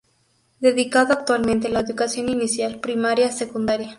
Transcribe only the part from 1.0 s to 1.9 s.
actualmente la